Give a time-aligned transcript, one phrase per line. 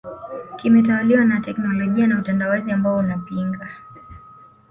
[0.55, 3.69] kimetawaliwa na teknolojia na utandawazi ambao unapinga